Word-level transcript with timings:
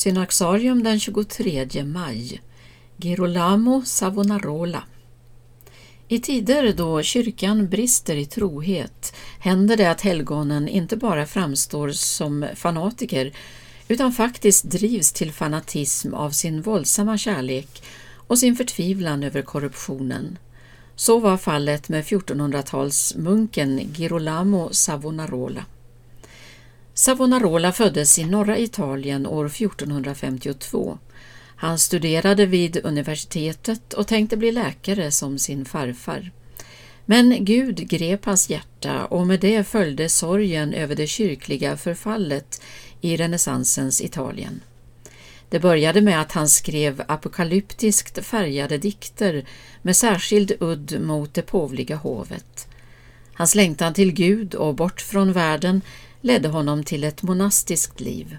Synaxarium 0.00 0.82
den 0.82 1.00
23 1.00 1.84
maj 1.84 2.40
Girolamo 2.96 3.82
Savonarola 3.84 4.82
I 6.08 6.18
tider 6.18 6.72
då 6.72 7.02
kyrkan 7.02 7.68
brister 7.68 8.16
i 8.16 8.26
trohet 8.26 9.14
händer 9.40 9.76
det 9.76 9.90
att 9.90 10.00
helgonen 10.00 10.68
inte 10.68 10.96
bara 10.96 11.26
framstår 11.26 11.90
som 11.90 12.46
fanatiker 12.54 13.32
utan 13.88 14.12
faktiskt 14.12 14.64
drivs 14.64 15.12
till 15.12 15.32
fanatism 15.32 16.14
av 16.14 16.30
sin 16.30 16.62
våldsamma 16.62 17.18
kärlek 17.18 17.82
och 18.14 18.38
sin 18.38 18.56
förtvivlan 18.56 19.22
över 19.22 19.42
korruptionen. 19.42 20.38
Så 20.96 21.18
var 21.18 21.36
fallet 21.36 21.88
med 21.88 22.04
1400-talsmunken 22.04 23.94
Girolamo 23.94 24.68
Savonarola. 24.72 25.64
Savonarola 27.00 27.72
föddes 27.72 28.18
i 28.18 28.24
norra 28.24 28.58
Italien 28.58 29.26
år 29.26 29.46
1452. 29.46 30.98
Han 31.56 31.78
studerade 31.78 32.46
vid 32.46 32.84
universitetet 32.84 33.92
och 33.92 34.06
tänkte 34.06 34.36
bli 34.36 34.52
läkare 34.52 35.10
som 35.10 35.38
sin 35.38 35.64
farfar. 35.64 36.30
Men 37.04 37.44
Gud 37.44 37.88
grep 37.88 38.24
hans 38.24 38.50
hjärta 38.50 39.04
och 39.04 39.26
med 39.26 39.40
det 39.40 39.64
följde 39.64 40.08
sorgen 40.08 40.74
över 40.74 40.94
det 40.94 41.06
kyrkliga 41.06 41.76
förfallet 41.76 42.62
i 43.00 43.16
renässansens 43.16 44.00
Italien. 44.00 44.60
Det 45.48 45.60
började 45.60 46.00
med 46.00 46.20
att 46.20 46.32
han 46.32 46.48
skrev 46.48 47.02
apokalyptiskt 47.08 48.26
färgade 48.26 48.78
dikter 48.78 49.44
med 49.82 49.96
särskild 49.96 50.52
udd 50.60 51.00
mot 51.00 51.34
det 51.34 51.42
påvliga 51.42 51.96
hovet. 51.96 52.68
Hans 53.34 53.54
längtan 53.54 53.94
till 53.94 54.12
Gud 54.12 54.54
och 54.54 54.74
bort 54.74 55.00
från 55.00 55.32
världen 55.32 55.82
ledde 56.20 56.48
honom 56.48 56.84
till 56.84 57.04
ett 57.04 57.22
monastiskt 57.22 58.00
liv. 58.00 58.36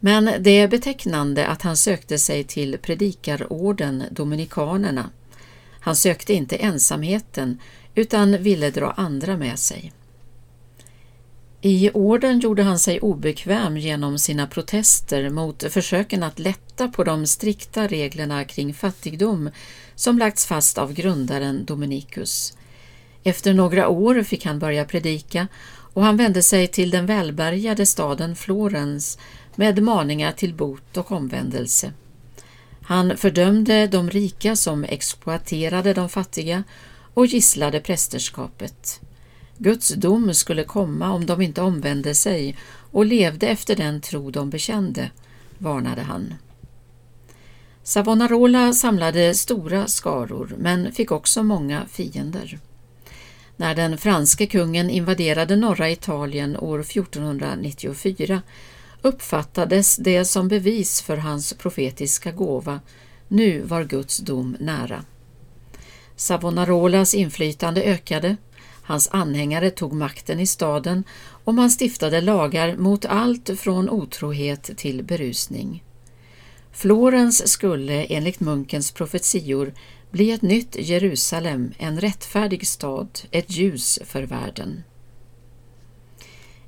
Men 0.00 0.30
det 0.40 0.50
är 0.50 0.68
betecknande 0.68 1.46
att 1.46 1.62
han 1.62 1.76
sökte 1.76 2.18
sig 2.18 2.44
till 2.44 2.78
predikarorden 2.78 4.04
Dominikanerna. 4.10 5.10
Han 5.80 5.96
sökte 5.96 6.32
inte 6.32 6.56
ensamheten 6.56 7.58
utan 7.94 8.42
ville 8.42 8.70
dra 8.70 8.90
andra 8.90 9.36
med 9.36 9.58
sig. 9.58 9.92
I 11.62 11.90
orden 11.94 12.40
gjorde 12.40 12.62
han 12.62 12.78
sig 12.78 13.00
obekväm 13.00 13.76
genom 13.76 14.18
sina 14.18 14.46
protester 14.46 15.30
mot 15.30 15.72
försöken 15.72 16.22
att 16.22 16.38
lätta 16.38 16.88
på 16.88 17.04
de 17.04 17.26
strikta 17.26 17.86
reglerna 17.86 18.44
kring 18.44 18.74
fattigdom 18.74 19.50
som 19.94 20.18
lagts 20.18 20.46
fast 20.46 20.78
av 20.78 20.92
grundaren 20.92 21.64
Dominikus. 21.64 22.56
Efter 23.22 23.54
några 23.54 23.88
år 23.88 24.22
fick 24.22 24.44
han 24.44 24.58
börja 24.58 24.84
predika 24.84 25.48
och 25.92 26.04
han 26.04 26.16
vände 26.16 26.42
sig 26.42 26.66
till 26.66 26.90
den 26.90 27.06
välbärgade 27.06 27.86
staden 27.86 28.36
Florens 28.36 29.18
med 29.54 29.82
maningar 29.82 30.32
till 30.32 30.54
bot 30.54 30.96
och 30.96 31.12
omvändelse. 31.12 31.92
Han 32.82 33.16
fördömde 33.16 33.86
de 33.86 34.10
rika 34.10 34.56
som 34.56 34.84
exploaterade 34.84 35.94
de 35.94 36.08
fattiga 36.08 36.64
och 37.14 37.26
gisslade 37.26 37.80
prästerskapet. 37.80 39.00
Guds 39.58 39.88
dom 39.88 40.34
skulle 40.34 40.64
komma 40.64 41.12
om 41.12 41.26
de 41.26 41.40
inte 41.42 41.62
omvände 41.62 42.14
sig 42.14 42.56
och 42.90 43.06
levde 43.06 43.46
efter 43.46 43.76
den 43.76 44.00
tro 44.00 44.30
de 44.30 44.50
bekände, 44.50 45.10
varnade 45.58 46.02
han. 46.02 46.34
Savonarola 47.82 48.72
samlade 48.72 49.34
stora 49.34 49.86
skaror 49.86 50.54
men 50.58 50.92
fick 50.92 51.12
också 51.12 51.42
många 51.42 51.86
fiender. 51.86 52.58
När 53.60 53.74
den 53.74 53.98
franske 53.98 54.46
kungen 54.46 54.90
invaderade 54.90 55.56
norra 55.56 55.90
Italien 55.90 56.56
år 56.56 56.80
1494 56.80 58.42
uppfattades 59.02 59.96
det 59.96 60.24
som 60.24 60.48
bevis 60.48 61.02
för 61.02 61.16
hans 61.16 61.52
profetiska 61.52 62.32
gåva. 62.32 62.80
Nu 63.28 63.60
var 63.62 63.84
Guds 63.84 64.18
dom 64.18 64.56
nära. 64.60 65.04
Savonarolas 66.16 67.14
inflytande 67.14 67.82
ökade, 67.82 68.36
hans 68.82 69.08
anhängare 69.12 69.70
tog 69.70 69.92
makten 69.92 70.40
i 70.40 70.46
staden 70.46 71.04
och 71.44 71.54
man 71.54 71.70
stiftade 71.70 72.20
lagar 72.20 72.76
mot 72.76 73.04
allt 73.04 73.50
från 73.60 73.90
otrohet 73.90 74.70
till 74.76 75.04
berusning. 75.04 75.84
Florens 76.72 77.48
skulle 77.48 78.04
enligt 78.04 78.40
munkens 78.40 78.92
profetior 78.92 79.72
bli 80.10 80.30
ett 80.30 80.42
nytt 80.42 80.76
Jerusalem, 80.78 81.72
en 81.78 82.00
rättfärdig 82.00 82.66
stad, 82.66 83.20
ett 83.30 83.50
ljus 83.50 83.98
för 84.04 84.22
världen. 84.22 84.82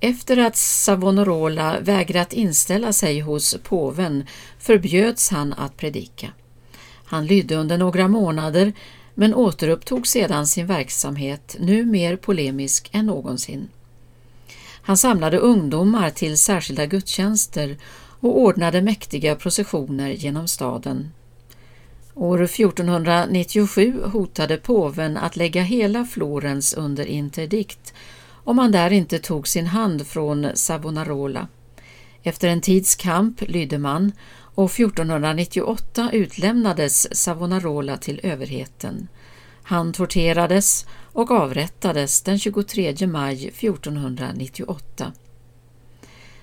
Efter 0.00 0.36
att 0.36 0.56
Savonarola 0.56 1.80
vägrat 1.80 2.32
inställa 2.32 2.92
sig 2.92 3.20
hos 3.20 3.56
påven 3.62 4.26
förbjöds 4.58 5.30
han 5.30 5.52
att 5.52 5.76
predika. 5.76 6.32
Han 7.04 7.26
lydde 7.26 7.54
under 7.54 7.78
några 7.78 8.08
månader 8.08 8.72
men 9.14 9.34
återupptog 9.34 10.06
sedan 10.06 10.46
sin 10.46 10.66
verksamhet, 10.66 11.56
nu 11.60 11.84
mer 11.84 12.16
polemisk 12.16 12.90
än 12.92 13.06
någonsin. 13.06 13.68
Han 14.82 14.96
samlade 14.96 15.38
ungdomar 15.38 16.10
till 16.10 16.38
särskilda 16.38 16.86
gudstjänster 16.86 17.76
och 18.20 18.38
ordnade 18.38 18.82
mäktiga 18.82 19.34
processioner 19.34 20.10
genom 20.10 20.48
staden. 20.48 21.12
År 22.14 22.42
1497 22.42 24.02
hotade 24.04 24.56
påven 24.56 25.16
att 25.16 25.36
lägga 25.36 25.62
hela 25.62 26.04
Florens 26.04 26.74
under 26.74 27.04
interdikt 27.04 27.94
om 28.44 28.58
han 28.58 28.72
där 28.72 28.92
inte 28.92 29.18
tog 29.18 29.48
sin 29.48 29.66
hand 29.66 30.06
från 30.06 30.46
Savonarola. 30.54 31.48
Efter 32.22 32.48
en 32.48 32.60
tids 32.60 32.94
kamp 32.94 33.40
lydde 33.40 33.78
man 33.78 34.12
och 34.54 34.70
1498 34.70 36.10
utlämnades 36.12 37.16
Savonarola 37.16 37.96
till 37.96 38.20
överheten. 38.22 39.08
Han 39.62 39.92
torterades 39.92 40.86
och 41.12 41.30
avrättades 41.30 42.22
den 42.22 42.38
23 42.38 43.06
maj 43.06 43.48
1498. 43.48 45.12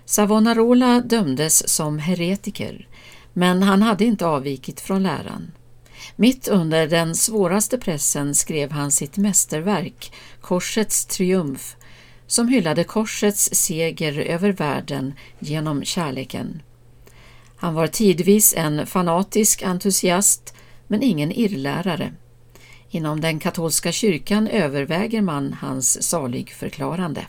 Savonarola 0.05 1.01
dömdes 1.01 1.69
som 1.69 1.99
heretiker, 1.99 2.87
men 3.33 3.63
han 3.63 3.81
hade 3.81 4.05
inte 4.05 4.25
avvikit 4.25 4.81
från 4.81 5.03
läran. 5.03 5.51
Mitt 6.15 6.47
under 6.47 6.87
den 6.87 7.15
svåraste 7.15 7.77
pressen 7.77 8.35
skrev 8.35 8.71
han 8.71 8.91
sitt 8.91 9.17
mästerverk, 9.17 10.13
Korsets 10.41 11.05
triumf, 11.05 11.75
som 12.27 12.47
hyllade 12.47 12.83
korsets 12.83 13.49
seger 13.53 14.19
över 14.19 14.51
världen 14.51 15.13
genom 15.39 15.83
kärleken. 15.83 16.61
Han 17.55 17.73
var 17.73 17.87
tidvis 17.87 18.53
en 18.57 18.87
fanatisk 18.87 19.61
entusiast, 19.61 20.53
men 20.87 21.03
ingen 21.03 21.31
irrlärare. 21.31 22.13
Inom 22.89 23.21
den 23.21 23.39
katolska 23.39 23.91
kyrkan 23.91 24.47
överväger 24.47 25.21
man 25.21 25.53
hans 25.53 26.03
saligförklarande. 26.03 27.25